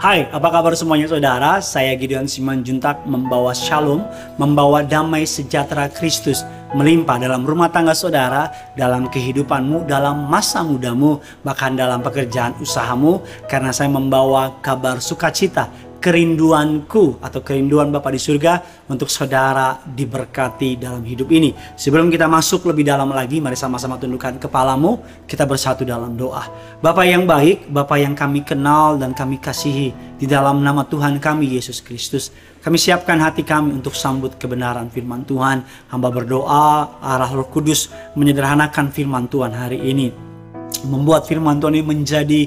Hai, 0.00 0.24
apa 0.32 0.48
kabar 0.48 0.72
semuanya 0.72 1.04
saudara? 1.12 1.60
Saya 1.60 1.92
Gideon 1.92 2.24
Simanjuntak 2.24 3.04
membawa 3.04 3.52
shalom, 3.52 4.00
membawa 4.40 4.80
damai 4.80 5.28
sejahtera 5.28 5.92
Kristus 5.92 6.40
melimpah 6.72 7.20
dalam 7.20 7.44
rumah 7.44 7.68
tangga 7.68 7.92
saudara, 7.92 8.48
dalam 8.80 9.12
kehidupanmu, 9.12 9.84
dalam 9.84 10.24
masa 10.24 10.64
mudamu, 10.64 11.20
bahkan 11.44 11.76
dalam 11.76 12.00
pekerjaan 12.00 12.56
usahamu, 12.64 13.20
karena 13.44 13.76
saya 13.76 13.92
membawa 13.92 14.56
kabar 14.64 15.04
sukacita 15.04 15.68
kerinduanku 16.00 17.20
atau 17.20 17.40
kerinduan 17.44 17.92
Bapak 17.92 18.16
di 18.16 18.20
surga 18.20 18.52
untuk 18.88 19.12
saudara 19.12 19.76
diberkati 19.84 20.80
dalam 20.80 21.04
hidup 21.04 21.28
ini. 21.28 21.52
Sebelum 21.52 22.08
kita 22.08 22.24
masuk 22.24 22.72
lebih 22.72 22.88
dalam 22.88 23.12
lagi, 23.12 23.38
mari 23.38 23.54
sama-sama 23.54 24.00
tundukkan 24.00 24.40
kepalamu, 24.40 25.04
kita 25.28 25.44
bersatu 25.44 25.84
dalam 25.84 26.16
doa. 26.16 26.48
Bapak 26.80 27.04
yang 27.04 27.28
baik, 27.28 27.68
Bapak 27.68 28.00
yang 28.00 28.16
kami 28.16 28.40
kenal 28.42 28.96
dan 28.96 29.12
kami 29.12 29.36
kasihi 29.36 30.16
di 30.16 30.24
dalam 30.24 30.64
nama 30.64 30.88
Tuhan 30.88 31.20
kami 31.20 31.60
Yesus 31.60 31.84
Kristus. 31.84 32.32
Kami 32.64 32.80
siapkan 32.80 33.20
hati 33.20 33.44
kami 33.44 33.76
untuk 33.76 33.92
sambut 33.92 34.40
kebenaran 34.40 34.88
firman 34.88 35.28
Tuhan. 35.28 35.64
Hamba 35.92 36.08
berdoa 36.08 37.00
arah 37.00 37.30
Roh 37.32 37.48
Kudus 37.48 37.92
menyederhanakan 38.16 38.88
firman 38.88 39.28
Tuhan 39.28 39.52
hari 39.52 39.80
ini. 39.84 40.12
Membuat 40.88 41.28
firman 41.28 41.60
Tuhan 41.60 41.76
ini 41.76 41.84
menjadi 41.84 42.40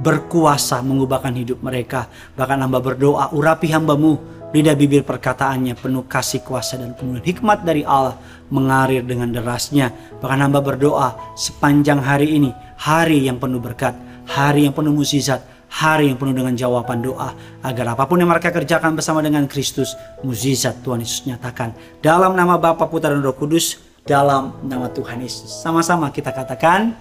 berkuasa 0.00 0.80
mengubahkan 0.84 1.32
hidup 1.36 1.62
mereka. 1.64 2.08
Bahkan 2.36 2.58
hamba 2.62 2.78
berdoa, 2.80 3.32
urapi 3.32 3.72
hambamu, 3.72 4.18
lidah 4.52 4.76
bibir 4.76 5.02
perkataannya 5.02 5.76
penuh 5.76 6.04
kasih 6.06 6.44
kuasa 6.44 6.80
dan 6.80 6.92
penuh 6.96 7.20
hikmat 7.20 7.64
dari 7.64 7.82
Allah 7.82 8.16
mengalir 8.52 9.02
dengan 9.02 9.32
derasnya. 9.32 9.92
Bahkan 10.20 10.38
hamba 10.48 10.60
berdoa 10.62 11.36
sepanjang 11.36 12.00
hari 12.00 12.36
ini, 12.36 12.50
hari 12.80 13.24
yang 13.26 13.40
penuh 13.40 13.58
berkat, 13.58 13.96
hari 14.28 14.68
yang 14.68 14.74
penuh 14.76 14.92
mukjizat, 14.92 15.42
hari 15.72 16.12
yang 16.12 16.18
penuh 16.20 16.32
dengan 16.32 16.54
jawaban 16.54 17.02
doa 17.02 17.34
agar 17.64 17.96
apa 17.96 18.06
pun 18.06 18.22
yang 18.22 18.30
mereka 18.30 18.54
kerjakan 18.54 18.94
bersama 18.94 19.20
dengan 19.20 19.44
Kristus 19.50 19.98
mukjizat 20.22 20.80
Tuhan 20.86 21.02
Yesus 21.02 21.26
nyatakan. 21.26 21.74
Dalam 22.00 22.38
nama 22.38 22.56
Bapa 22.56 22.86
Putra 22.86 23.10
dan 23.10 23.24
Roh 23.24 23.34
Kudus 23.34 23.80
dalam 24.06 24.62
nama 24.62 24.86
Tuhan 24.86 25.18
Yesus. 25.18 25.50
Sama-sama 25.50 26.14
kita 26.14 26.30
katakan 26.30 26.94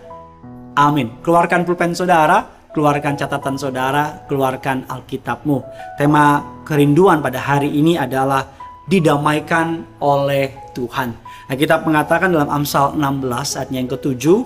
amin. 0.73 1.21
Keluarkan 1.21 1.61
pulpen 1.63 1.93
saudara 1.93 2.54
keluarkan 2.75 3.15
catatan 3.15 3.55
saudara, 3.55 4.27
keluarkan 4.27 4.83
Alkitabmu. 4.91 5.63
Tema 5.95 6.43
kerinduan 6.67 7.23
pada 7.23 7.39
hari 7.39 7.71
ini 7.71 7.95
adalah 7.95 8.43
didamaikan 8.91 9.95
oleh 10.03 10.51
Tuhan. 10.75 11.15
Nah, 11.47 11.55
kita 11.55 11.79
mengatakan 11.87 12.35
dalam 12.35 12.51
Amsal 12.51 12.99
16 12.99 13.55
ayatnya 13.55 13.79
yang 13.79 13.89
ketujuh, 13.95 14.37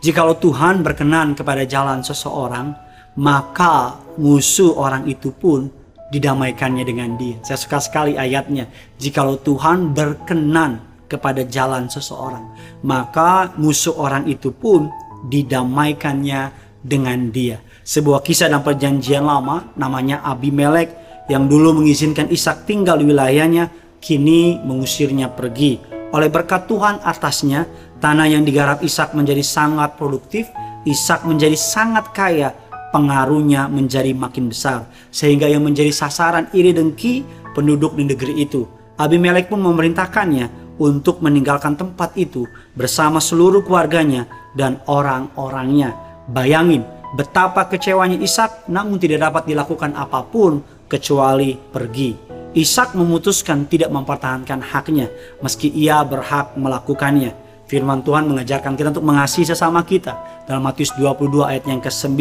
jikalau 0.00 0.32
Tuhan 0.40 0.80
berkenan 0.80 1.36
kepada 1.36 1.68
jalan 1.68 2.00
seseorang, 2.00 2.72
maka 3.20 4.00
musuh 4.16 4.72
orang 4.80 5.04
itu 5.04 5.28
pun 5.28 5.68
didamaikannya 6.08 6.88
dengan 6.88 7.20
dia. 7.20 7.36
Saya 7.44 7.60
suka 7.60 7.84
sekali 7.84 8.16
ayatnya. 8.16 8.64
Jikalau 8.96 9.36
Tuhan 9.44 9.92
berkenan 9.92 10.80
kepada 11.04 11.44
jalan 11.44 11.92
seseorang, 11.92 12.48
maka 12.80 13.52
musuh 13.60 13.92
orang 13.92 14.24
itu 14.24 14.48
pun 14.50 14.88
didamaikannya 15.28 16.64
dengan 16.84 17.28
dia 17.28 17.60
sebuah 17.84 18.24
kisah 18.24 18.48
dalam 18.48 18.64
perjanjian 18.64 19.22
lama 19.22 19.70
namanya 19.76 20.24
Abimelek 20.24 20.90
yang 21.28 21.46
dulu 21.46 21.84
mengizinkan 21.84 22.32
Ishak 22.32 22.64
tinggal 22.64 22.96
di 23.00 23.04
wilayahnya 23.08 23.68
kini 24.00 24.60
mengusirnya 24.64 25.32
pergi. 25.32 25.80
Oleh 26.12 26.32
berkat 26.32 26.64
Tuhan 26.68 27.04
atasnya, 27.04 27.68
tanah 28.00 28.28
yang 28.28 28.42
digarap 28.44 28.80
Ishak 28.80 29.12
menjadi 29.12 29.44
sangat 29.44 29.96
produktif, 30.00 30.48
Ishak 30.84 31.24
menjadi 31.28 31.56
sangat 31.56 32.12
kaya, 32.12 32.52
pengaruhnya 32.94 33.66
menjadi 33.66 34.14
makin 34.14 34.54
besar 34.54 34.86
sehingga 35.10 35.50
yang 35.50 35.66
menjadi 35.66 35.90
sasaran 35.90 36.46
iri 36.54 36.70
dengki 36.70 37.26
penduduk 37.52 37.98
di 37.98 38.06
negeri 38.06 38.46
itu. 38.46 38.62
Abimelek 38.94 39.50
pun 39.50 39.58
memerintahkannya 39.58 40.78
untuk 40.78 41.18
meninggalkan 41.18 41.74
tempat 41.74 42.14
itu 42.14 42.46
bersama 42.78 43.18
seluruh 43.18 43.66
keluarganya 43.66 44.30
dan 44.54 44.78
orang-orangnya. 44.86 45.98
Bayangin, 46.30 46.86
Betapa 47.14 47.70
kecewanya 47.70 48.18
Ishak 48.18 48.66
namun 48.66 48.98
tidak 48.98 49.30
dapat 49.30 49.46
dilakukan 49.46 49.94
apa 49.94 50.26
pun 50.26 50.58
kecuali 50.90 51.54
pergi. 51.54 52.18
Ishak 52.58 52.98
memutuskan 52.98 53.70
tidak 53.70 53.94
mempertahankan 53.94 54.58
haknya 54.58 55.06
meski 55.38 55.70
ia 55.70 56.02
berhak 56.02 56.58
melakukannya. 56.58 57.30
Firman 57.70 58.02
Tuhan 58.02 58.26
mengajarkan 58.26 58.74
kita 58.74 58.90
untuk 58.90 59.06
mengasihi 59.06 59.46
sesama 59.46 59.86
kita. 59.86 60.42
Dalam 60.50 60.66
Matius 60.66 60.90
22 60.98 61.46
ayat 61.46 61.64
yang 61.70 61.78
ke-9 61.78 62.18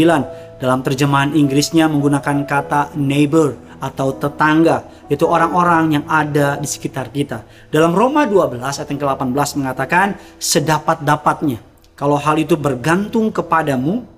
dalam 0.61 0.79
terjemahan 0.85 1.33
Inggrisnya 1.33 1.89
menggunakan 1.89 2.45
kata 2.45 2.93
neighbor 2.93 3.57
atau 3.81 4.15
tetangga, 4.15 4.87
itu 5.09 5.27
orang-orang 5.27 5.99
yang 5.99 6.05
ada 6.07 6.55
di 6.55 6.69
sekitar 6.69 7.09
kita. 7.09 7.43
Dalam 7.73 7.91
Roma 7.97 8.29
12 8.29 8.61
ayat 8.61 8.87
yang 8.87 9.01
ke-18 9.01 9.49
mengatakan 9.59 10.15
sedapat-dapatnya 10.37 11.59
kalau 11.97 12.15
hal 12.15 12.39
itu 12.39 12.55
bergantung 12.55 13.33
kepadamu 13.33 14.12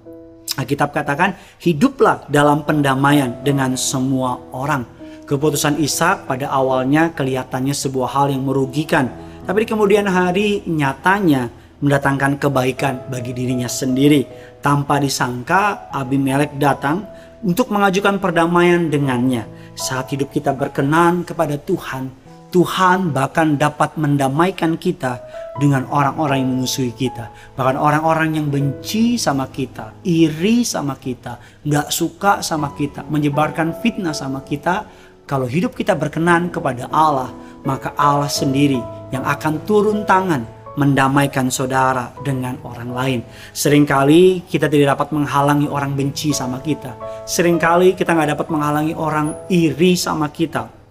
Alkitab 0.55 0.95
katakan, 0.95 1.35
hiduplah 1.59 2.23
dalam 2.31 2.63
pendamaian 2.63 3.43
dengan 3.43 3.75
semua 3.75 4.39
orang. 4.55 4.88
Keputusan 5.25 5.81
Ishak 5.81 6.29
pada 6.29 6.53
awalnya 6.53 7.11
kelihatannya 7.11 7.73
sebuah 7.73 8.13
hal 8.13 8.27
yang 8.31 8.45
merugikan, 8.45 9.09
tapi 9.43 9.66
di 9.66 9.67
kemudian 9.67 10.05
hari 10.07 10.63
nyatanya 10.63 11.49
mendatangkan 11.83 12.39
kebaikan 12.39 13.09
bagi 13.11 13.35
dirinya 13.35 13.67
sendiri. 13.67 14.25
Tanpa 14.63 14.97
disangka, 14.97 15.91
Abimelek 15.91 16.57
datang 16.57 17.05
untuk 17.45 17.69
mengajukan 17.69 18.17
perdamaian 18.17 18.89
dengannya. 18.89 19.45
Saat 19.75 20.16
hidup 20.16 20.31
kita 20.31 20.55
berkenan 20.55 21.27
kepada 21.27 21.59
Tuhan, 21.59 22.25
Tuhan 22.55 23.11
bahkan 23.11 23.59
dapat 23.59 23.99
mendamaikan 23.99 24.79
kita 24.79 25.19
dengan 25.59 25.83
orang-orang 25.91 26.39
yang 26.39 26.51
memusuhi 26.55 26.95
kita. 26.95 27.27
Bahkan 27.51 27.75
orang-orang 27.75 28.39
yang 28.39 28.47
benci 28.47 29.19
sama 29.19 29.51
kita, 29.51 29.91
iri 30.07 30.63
sama 30.63 30.95
kita, 30.95 31.35
gak 31.67 31.91
suka 31.91 32.39
sama 32.39 32.71
kita, 32.71 33.03
menyebarkan 33.11 33.75
fitnah 33.83 34.16
sama 34.16 34.39
kita. 34.47 34.88
Kalau 35.27 35.51
hidup 35.51 35.75
kita 35.75 35.99
berkenan 35.99 36.47
kepada 36.47 36.88
Allah, 36.95 37.27
maka 37.67 37.91
Allah 37.99 38.31
sendiri 38.31 38.79
yang 39.11 39.27
akan 39.27 39.67
turun 39.67 40.07
tangan 40.07 40.47
mendamaikan 40.79 41.51
saudara 41.51 42.16
dengan 42.23 42.55
orang 42.63 42.95
lain. 42.95 43.19
Seringkali 43.51 44.47
kita 44.47 44.72
tidak 44.72 44.95
dapat 44.95 45.11
menghalangi 45.11 45.67
orang 45.67 45.91
benci 45.91 46.31
sama 46.31 46.63
kita. 46.63 46.95
Seringkali 47.27 47.99
kita 47.99 48.16
nggak 48.16 48.39
dapat 48.39 48.47
menghalangi 48.47 48.95
orang 48.95 49.35
iri 49.51 49.99
sama 49.99 50.31
kita 50.31 50.84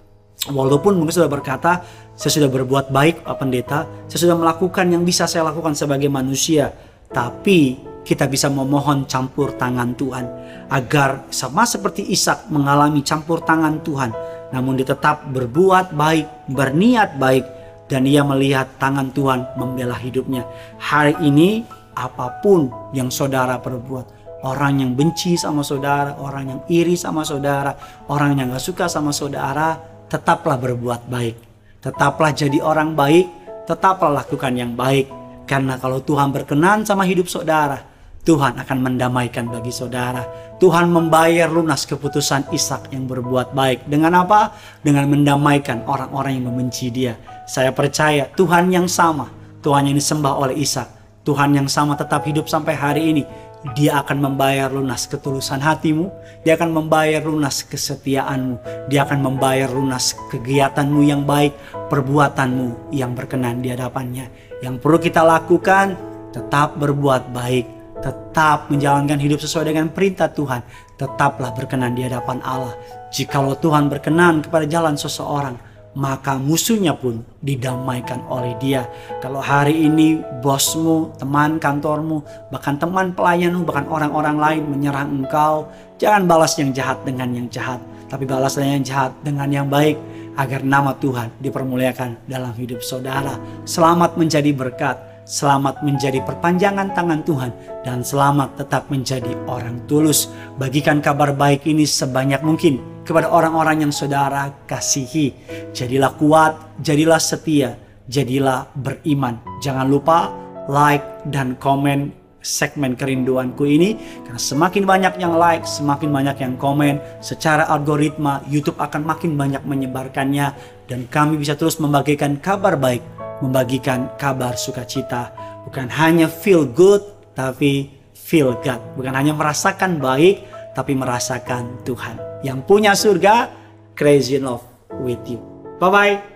Walaupun 0.45 1.01
mungkin 1.01 1.15
sudah 1.17 1.31
berkata, 1.33 1.81
saya 2.15 2.33
sudah 2.37 2.51
berbuat 2.53 2.93
baik 2.93 3.25
Pak 3.25 3.37
Pendeta, 3.41 3.89
saya 4.07 4.29
sudah 4.29 4.37
melakukan 4.37 4.87
yang 4.93 5.01
bisa 5.01 5.25
saya 5.25 5.49
lakukan 5.49 5.73
sebagai 5.73 6.13
manusia. 6.13 6.69
Tapi 7.09 7.81
kita 8.05 8.29
bisa 8.29 8.53
memohon 8.53 9.09
campur 9.09 9.57
tangan 9.57 9.97
Tuhan. 9.97 10.27
Agar 10.69 11.25
sama 11.33 11.65
seperti 11.65 12.05
Ishak 12.13 12.53
mengalami 12.53 13.01
campur 13.01 13.41
tangan 13.41 13.81
Tuhan. 13.81 14.13
Namun 14.53 14.77
dia 14.77 14.93
tetap 14.93 15.25
berbuat 15.33 15.97
baik, 15.97 16.53
berniat 16.53 17.17
baik. 17.17 17.45
Dan 17.89 18.05
ia 18.05 18.21
melihat 18.25 18.69
tangan 18.77 19.13
Tuhan 19.17 19.57
membela 19.57 19.97
hidupnya. 19.97 20.45
Hari 20.77 21.25
ini 21.25 21.65
apa 21.97 22.41
pun 22.45 22.69
yang 22.93 23.09
saudara 23.09 23.57
perbuat. 23.57 24.25
Orang 24.45 24.85
yang 24.85 24.93
benci 24.93 25.41
sama 25.41 25.65
saudara, 25.65 26.21
orang 26.21 26.45
yang 26.53 26.61
iri 26.69 27.01
sama 27.01 27.25
saudara, 27.25 27.73
orang 28.13 28.37
yang 28.37 28.53
gak 28.53 28.61
suka 28.61 28.85
sama 28.93 29.09
saudara, 29.09 29.94
tetaplah 30.09 30.57
berbuat 30.61 31.09
baik. 31.09 31.37
Tetaplah 31.85 32.33
jadi 32.33 32.59
orang 32.65 32.97
baik, 32.97 33.27
tetaplah 33.69 34.25
lakukan 34.25 34.53
yang 34.57 34.73
baik. 34.73 35.09
Karena 35.45 35.77
kalau 35.77 36.01
Tuhan 36.01 36.33
berkenan 36.33 36.89
sama 36.89 37.05
hidup 37.05 37.29
saudara, 37.29 37.77
Tuhan 38.25 38.57
akan 38.57 38.79
mendamaikan 38.81 39.53
bagi 39.53 39.69
saudara. 39.69 40.25
Tuhan 40.57 40.89
membayar 40.89 41.53
lunas 41.53 41.85
keputusan 41.85 42.49
Ishak 42.49 42.89
yang 42.97 43.05
berbuat 43.05 43.53
baik. 43.53 43.85
Dengan 43.85 44.25
apa? 44.25 44.57
Dengan 44.81 45.13
mendamaikan 45.13 45.85
orang-orang 45.85 46.41
yang 46.41 46.49
membenci 46.49 46.89
dia. 46.89 47.21
Saya 47.45 47.69
percaya 47.77 48.25
Tuhan 48.33 48.73
yang 48.73 48.89
sama, 48.89 49.29
Tuhan 49.61 49.93
yang 49.93 49.97
disembah 50.01 50.41
oleh 50.41 50.57
Ishak, 50.57 50.89
Tuhan 51.29 51.53
yang 51.53 51.69
sama 51.69 52.01
tetap 52.01 52.25
hidup 52.25 52.49
sampai 52.49 52.73
hari 52.73 53.13
ini 53.13 53.23
dia 53.73 54.05
akan 54.05 54.21
membayar 54.21 54.69
lunas 54.69 55.09
ketulusan 55.09 55.65
hatimu, 55.65 56.13
dia 56.45 56.61
akan 56.61 56.77
membayar 56.77 57.25
lunas 57.25 57.65
kesetiaanmu, 57.65 58.61
dia 58.93 59.09
akan 59.09 59.25
membayar 59.25 59.73
lunas 59.73 60.13
kegiatanmu 60.29 61.01
yang 61.01 61.25
baik, 61.25 61.57
perbuatanmu 61.89 62.93
yang 62.93 63.17
berkenan 63.17 63.65
di 63.65 63.73
hadapannya. 63.73 64.29
Yang 64.61 64.85
perlu 64.85 65.01
kita 65.01 65.25
lakukan, 65.25 65.97
tetap 66.37 66.77
berbuat 66.77 67.33
baik, 67.33 67.65
tetap 68.05 68.69
menjalankan 68.69 69.17
hidup 69.17 69.41
sesuai 69.41 69.73
dengan 69.73 69.89
perintah 69.89 70.29
Tuhan, 70.29 70.61
tetaplah 71.01 71.57
berkenan 71.57 71.97
di 71.97 72.05
hadapan 72.05 72.45
Allah. 72.45 72.77
Jikalau 73.09 73.57
Tuhan 73.57 73.89
berkenan 73.89 74.45
kepada 74.45 74.69
jalan 74.69 75.01
seseorang, 75.01 75.57
maka 75.95 76.37
musuhnya 76.37 76.93
pun 76.95 77.23
didamaikan 77.41 78.27
oleh 78.27 78.59
dia. 78.59 78.87
Kalau 79.23 79.39
hari 79.39 79.87
ini 79.87 80.19
bosmu, 80.43 81.15
teman 81.17 81.63
kantormu, 81.63 82.23
bahkan 82.51 82.75
teman 82.75 83.15
pelayanmu, 83.15 83.63
bahkan 83.63 83.87
orang-orang 83.87 84.37
lain 84.37 84.63
menyerang 84.67 85.11
engkau, 85.23 85.71
jangan 85.97 86.27
balas 86.27 86.59
yang 86.59 86.75
jahat 86.75 86.99
dengan 87.07 87.31
yang 87.31 87.47
jahat, 87.47 87.79
tapi 88.11 88.27
balaslah 88.27 88.67
yang 88.67 88.83
jahat 88.83 89.15
dengan 89.23 89.49
yang 89.49 89.67
baik 89.71 89.95
agar 90.35 90.67
nama 90.67 90.99
Tuhan 90.99 91.31
dipermuliakan 91.39 92.27
dalam 92.27 92.51
hidup 92.59 92.83
saudara. 92.83 93.39
Selamat 93.63 94.19
menjadi 94.19 94.51
berkat, 94.51 94.99
selamat 95.31 95.87
menjadi 95.87 96.19
perpanjangan 96.27 96.91
tangan 96.91 97.23
Tuhan, 97.23 97.51
dan 97.87 98.03
selamat 98.03 98.59
tetap 98.59 98.91
menjadi 98.91 99.31
orang 99.47 99.79
tulus. 99.87 100.27
Bagikan 100.59 100.99
kabar 100.99 101.31
baik 101.31 101.71
ini 101.71 101.87
sebanyak 101.87 102.43
mungkin 102.43 102.94
kepada 103.05 103.31
orang-orang 103.31 103.87
yang 103.87 103.93
saudara 103.93 104.51
kasihi. 104.65 105.37
Jadilah 105.77 106.17
kuat, 106.17 106.81
jadilah 106.81 107.21
setia, 107.21 107.77
jadilah 108.09 108.67
beriman. 108.75 109.39
Jangan 109.61 109.87
lupa 109.87 110.33
like 110.67 111.29
dan 111.29 111.55
komen 111.61 112.25
segmen 112.45 112.93
kerinduanku 112.93 113.65
ini 113.65 113.97
karena 114.23 114.37
semakin 114.37 114.85
banyak 114.85 115.15
yang 115.17 115.35
like, 115.41 115.65
semakin 115.65 116.13
banyak 116.13 116.37
yang 116.45 116.55
komen, 116.61 117.01
secara 117.25 117.65
algoritma 117.73 118.45
YouTube 118.53 118.77
akan 118.77 119.09
makin 119.09 119.35
banyak 119.35 119.65
menyebarkannya 119.65 120.53
dan 120.85 121.09
kami 121.09 121.41
bisa 121.41 121.57
terus 121.57 121.81
membagikan 121.81 122.37
kabar 122.37 122.77
baik, 122.77 123.01
membagikan 123.41 124.13
kabar 124.21 124.61
sukacita, 124.61 125.33
bukan 125.65 125.89
hanya 125.89 126.29
feel 126.29 126.69
good 126.69 127.01
tapi 127.33 127.89
feel 128.13 128.53
God, 128.61 128.79
bukan 128.95 129.17
hanya 129.17 129.33
merasakan 129.33 129.97
baik 129.97 130.45
tapi 130.77 130.93
merasakan 130.93 131.81
Tuhan. 131.89 132.24
Yang 132.45 132.59
punya 132.69 132.93
surga, 132.93 133.49
crazy 133.97 134.37
love 134.37 134.61
with 135.01 135.25
you. 135.25 135.41
Bye 135.81 135.89
bye. 135.91 136.34